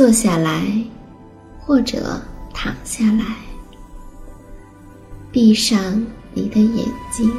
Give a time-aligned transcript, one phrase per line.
[0.00, 0.82] 坐下来，
[1.58, 2.18] 或者
[2.54, 3.22] 躺下来，
[5.30, 6.02] 闭上
[6.32, 7.30] 你的眼睛，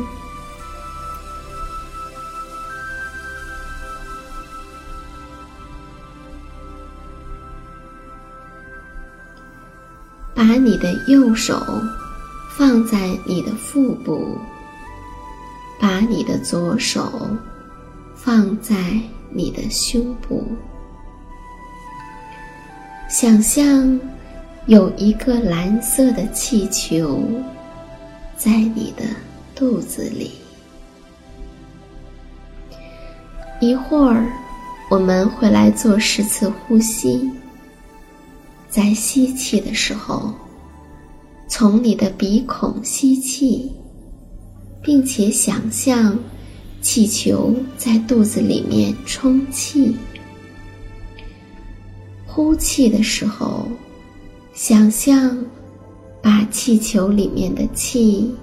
[10.36, 11.60] 把你的右手
[12.56, 14.38] 放在你的腹部，
[15.80, 17.28] 把你的左手
[18.14, 19.02] 放在
[19.32, 20.46] 你的胸部。
[23.12, 24.00] 想象
[24.68, 27.22] 有一个蓝色的气球
[28.38, 29.04] 在你的
[29.54, 30.32] 肚子里。
[33.60, 34.32] 一会儿，
[34.90, 37.30] 我们会来做十次呼吸。
[38.70, 40.34] 在吸气的时候，
[41.50, 43.74] 从你的鼻孔吸气，
[44.82, 46.18] 并且想象
[46.82, 49.98] 气球在肚子里面充气。
[52.34, 53.68] 呼气的时候，
[54.54, 55.38] 想象
[56.22, 58.34] 把气球里面的气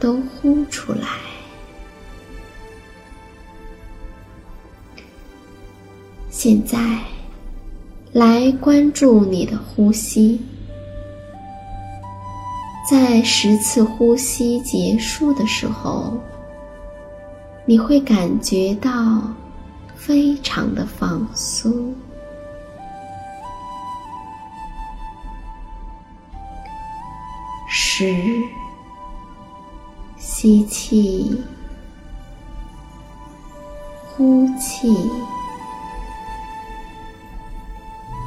[0.00, 1.06] 都呼出来。
[6.30, 6.78] 现在。
[8.12, 10.40] 来关注你的呼吸，
[12.90, 16.18] 在十次呼吸结束的时候，
[17.66, 19.22] 你会感觉到
[19.94, 21.94] 非常的放松。
[27.98, 28.14] 十，
[30.18, 31.42] 吸气，
[34.04, 34.94] 呼气。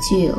[0.09, 0.35] 九、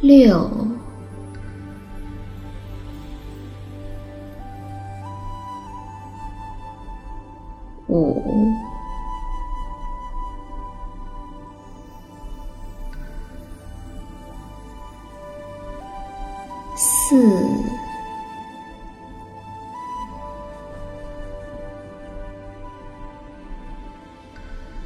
[0.00, 0.70] 六。
[7.90, 8.54] 五、
[16.76, 17.16] 四、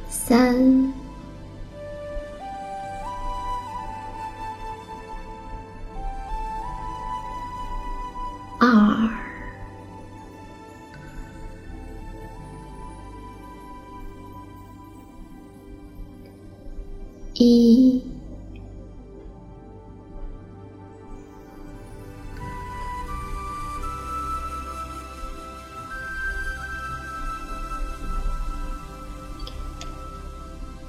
[0.09, 0.93] 三、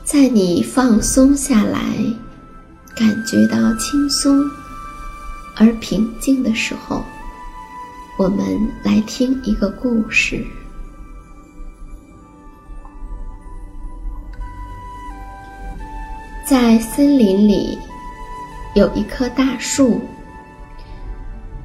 [0.06, 1.80] 在你放松下来，
[2.94, 4.48] 感觉到轻松
[5.56, 7.02] 而平静的时候，
[8.16, 10.46] 我们来听一个故事。
[16.48, 17.76] 在森林里，
[18.76, 20.00] 有一棵大树，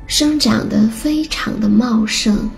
[0.08, 2.50] 生长得非常的茂盛。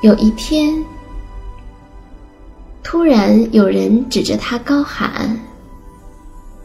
[0.00, 0.82] 有一天，
[2.88, 5.36] 突然有人指着它高喊：“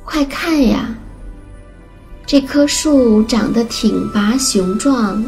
[0.06, 0.88] 快看呀！
[2.28, 5.26] 这棵树长得挺拔雄壮，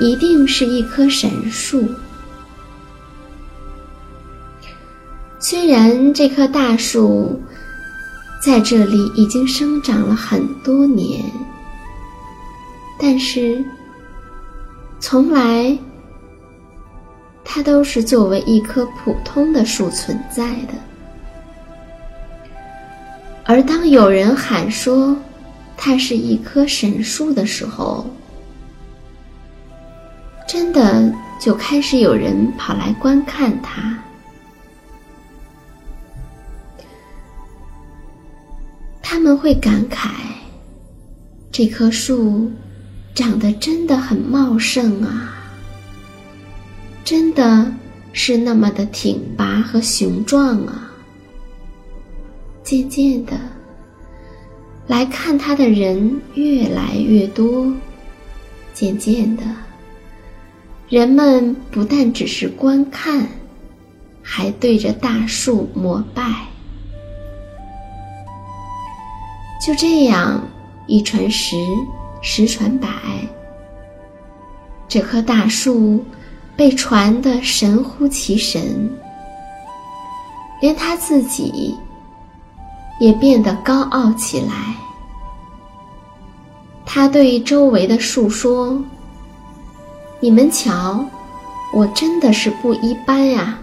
[0.00, 1.84] 一定是一棵神树。”
[5.38, 7.40] 虽然这棵大树
[8.42, 11.24] 在这里已经生长了很多年，
[12.98, 13.64] 但是
[14.98, 15.78] 从来
[17.52, 20.74] 它都是作为一棵普通的树存在的。
[23.44, 25.16] 而当有人喊说
[25.76, 28.08] 它是一棵神树的时候，
[30.46, 33.98] 真的就开始有人跑来观看它。
[39.02, 40.10] 他们会感慨：
[41.50, 42.48] 这棵树
[43.12, 45.34] 长得真的很茂盛啊，
[47.10, 47.66] 真的
[48.12, 50.92] 是那么的挺拔和雄壮啊。
[52.62, 53.32] 渐渐的，
[54.86, 57.66] 来看它的人越来越多，
[58.72, 59.42] 渐渐的，
[60.88, 63.26] 人们不但只是观看，
[64.22, 66.22] 还对着大树膜拜。
[69.60, 70.48] 就这样，
[70.86, 71.56] 一传十，
[72.22, 72.88] 十传百，
[74.86, 76.04] 这棵大树
[76.60, 78.94] 被传得神乎其神，
[80.60, 81.74] 连他自己
[82.98, 84.52] 也变得高傲起来。
[86.84, 88.78] 他对周围的树说
[90.20, 91.02] ：“你们瞧，
[91.72, 93.58] 我真的是不一般呀！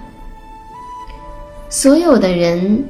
[1.70, 2.84] 所有的人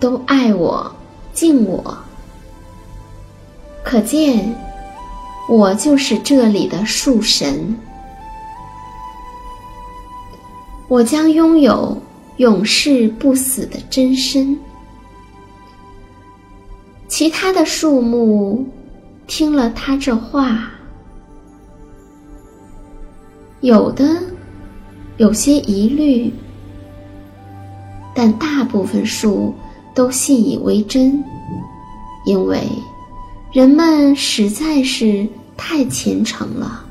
[0.00, 0.90] 都爱我。”
[1.34, 1.94] 敬我，
[3.82, 4.56] 可见
[5.46, 7.76] 我就是这里的树神。
[10.88, 11.96] 我将拥有
[12.36, 14.56] 永世不死的真身。
[17.08, 18.66] 其他的树木
[19.26, 20.70] 听了他这话，
[23.60, 24.04] 有的
[25.16, 26.32] 有些疑虑，
[28.14, 29.54] 但大部分树。
[29.94, 31.22] 都信以为真，
[32.26, 32.68] 因为
[33.52, 35.24] 人们实在是
[35.56, 36.84] 太虔诚了。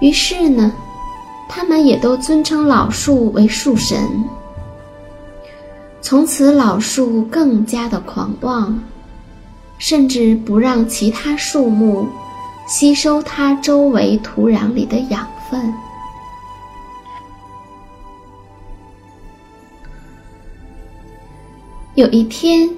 [0.00, 0.72] 于是呢，
[1.54, 4.24] 他们也都尊称老树为树神。
[6.00, 8.82] 从此，老树更加的狂妄，
[9.76, 12.08] 甚至不让其他树木
[12.66, 15.74] 吸收它周围土壤里的养分。
[21.94, 22.70] 有一天，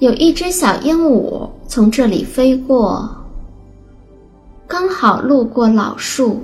[0.00, 3.08] 有一只小鹦鹉从这里飞过，
[4.66, 6.42] 刚好路过老树，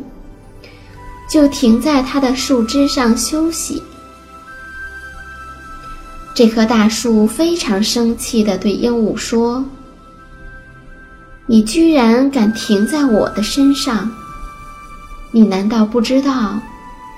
[1.28, 3.82] 就停在它的树枝上休息。
[6.34, 9.64] 这棵大树非常生气的对鹦鹉说
[11.46, 14.10] ：“你居然敢停在我的身上！
[15.30, 16.58] 你难道不知道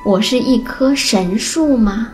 [0.05, 2.09] 我是一棵神树吗？”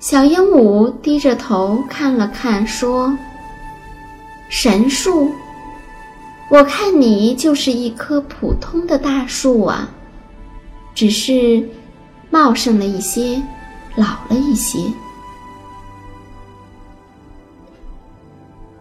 [0.00, 3.12] 小鹦鹉低着头看了看，说
[4.48, 5.30] ：“神树，
[6.50, 9.88] 我看你就是一棵普通的大树啊，
[10.94, 11.68] 只是
[12.30, 13.42] 茂盛了一些，
[13.96, 14.78] 老了一些。”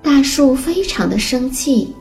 [0.01, 1.93] 大树非常的生气，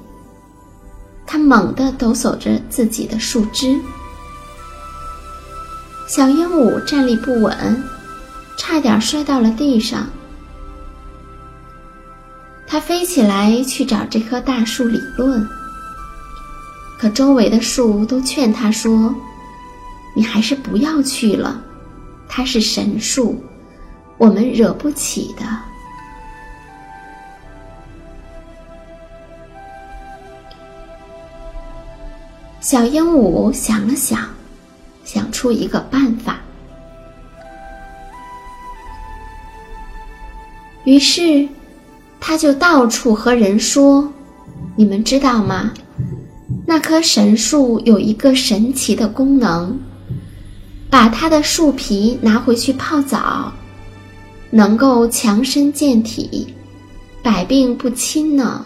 [1.26, 3.78] 它猛地抖擞着自己的树枝。
[6.06, 7.82] 小鹦鹉站立不稳。
[8.58, 10.08] 差点摔到了地上。
[12.66, 15.48] 他飞起来去找这棵大树理论，
[16.98, 19.14] 可周围的树都劝他说
[20.16, 21.62] ：“你还是不要去了，
[22.28, 23.40] 它是神树，
[24.18, 25.46] 我们惹不起的。”
[32.60, 34.28] 小鹦鹉想了想，
[35.04, 36.40] 想出一个办法。
[40.82, 41.48] 于是，
[42.20, 44.12] 他就到处和人说
[44.74, 45.72] ：“你们知道吗？
[46.66, 49.78] 那棵神树有一个神奇的功能，
[50.90, 53.52] 把它的树皮拿回去泡澡，
[54.50, 56.52] 能够强身健体，
[57.22, 58.64] 百病不侵呢。”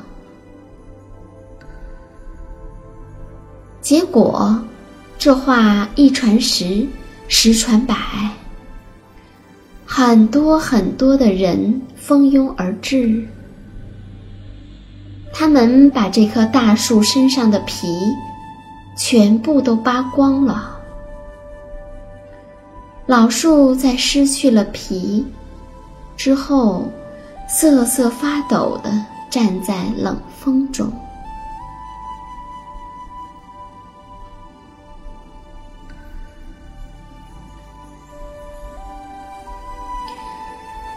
[3.83, 4.59] 结果，
[5.19, 6.87] 这话一传十，
[7.29, 7.97] 十传百，
[9.85, 11.81] 很多很多的人。
[11.97, 13.23] 蜂拥而至，
[15.33, 17.99] 他们把这棵大树身上的皮
[18.97, 20.79] 全部都扒光了。
[23.07, 25.27] 老树在失去了皮
[26.17, 26.89] 之后，
[27.49, 28.93] 瑟瑟发抖的
[29.31, 30.93] 站在冷风中。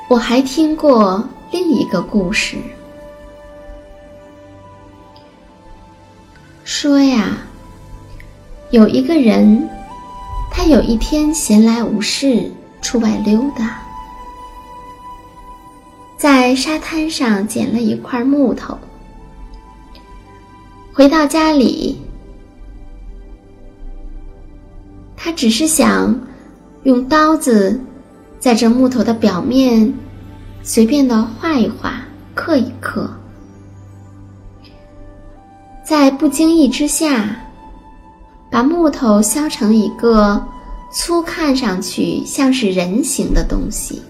[0.10, 2.58] 我还听过另一个故事，
[6.84, 7.38] 说呀，
[8.72, 9.70] 有一个人，
[10.52, 13.82] 他有一天闲来无事出外溜达，
[16.18, 18.78] 在沙滩上捡了一块木头，
[20.92, 21.98] 回到家里，
[25.16, 26.14] 他只是想
[26.84, 27.80] 用刀子。
[28.42, 29.94] 在这木头的表面，
[30.64, 32.02] 随便的画一画，
[32.36, 33.10] 刻一刻，
[35.84, 37.36] 在不经意之下，
[38.50, 40.42] 把木头削成一个
[40.92, 44.02] 粗、看上去像是人形的东西。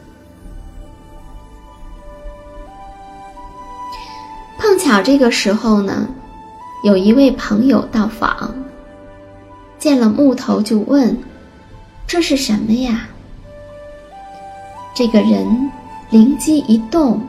[4.60, 6.08] 碰巧这个时候呢，
[6.84, 8.54] 有一位朋友到访，
[9.80, 11.18] 见了木头就问
[12.06, 13.08] ：“这是什么呀？”
[14.94, 15.72] 这个人
[16.12, 17.20] 灵机一动，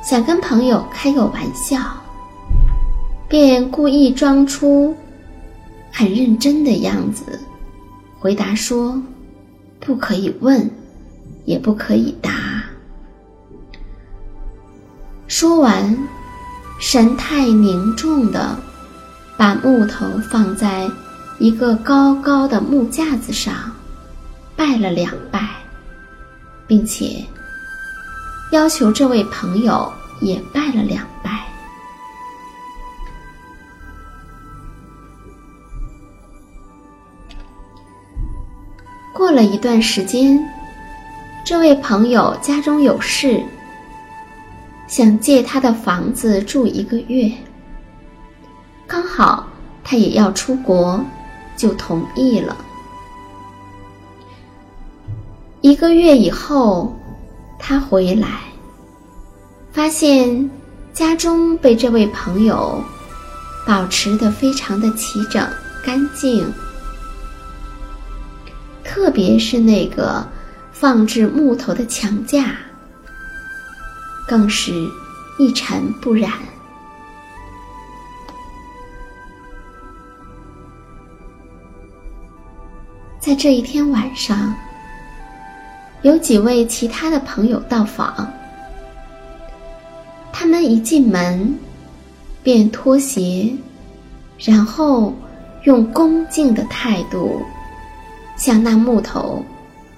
[0.00, 1.80] 想跟朋友开个玩笑，
[3.28, 4.96] 便故意装出
[5.92, 7.38] 很认真的样子，
[8.18, 9.00] 回答说
[9.78, 10.70] ：“不可以问，
[11.44, 12.32] 也不可以答。”
[15.28, 15.96] 说完，
[16.80, 18.58] 神态凝重的
[19.36, 20.88] 把木头放在
[21.38, 23.54] 一个高高的木架子上，
[24.56, 25.46] 拜了两拜。
[26.68, 27.24] 并且
[28.52, 31.37] 要求这位朋友也拜了两拜。
[39.28, 40.42] 过了一段时间，
[41.44, 43.38] 这位朋友家中有事，
[44.86, 47.30] 想借他的房子住一个月，
[48.86, 49.46] 刚好
[49.84, 51.04] 他也要出国，
[51.58, 52.56] 就同意了。
[55.60, 56.96] 一个月以后，
[57.58, 58.28] 他回来，
[59.70, 60.50] 发现
[60.94, 62.82] 家中被这位朋友
[63.66, 65.46] 保持的非常的齐整
[65.84, 66.50] 干净，
[68.88, 70.26] 特别是那个
[70.72, 72.56] 放置木头的墙架，
[74.26, 74.72] 更是
[75.38, 76.32] 一尘不染。
[83.20, 84.54] 在这一天晚上。
[86.02, 88.32] 有几位其他的朋友到访，
[90.32, 91.58] 他们一进门，
[92.40, 93.52] 便脱鞋，
[94.38, 95.12] 然后
[95.64, 97.42] 用恭敬的态度
[98.38, 99.44] 向那木头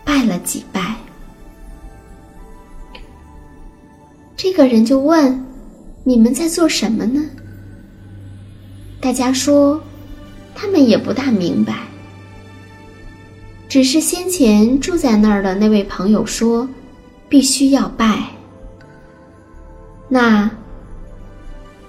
[0.04, 0.96] 拜了几拜。
[4.36, 5.46] 这个人就问
[6.02, 7.22] ：“你们在做什么呢？”
[9.00, 9.80] 大家说
[10.56, 11.86] ：“他们也不大明白。”
[13.68, 16.68] 只是先前住在那儿的那位朋友说，
[17.28, 18.24] 必须要拜，
[20.08, 20.50] 那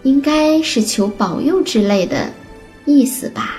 [0.04, 2.32] 应该是求保佑之类的
[2.86, 3.56] 意思吧。